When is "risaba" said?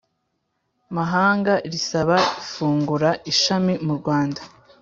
1.71-2.15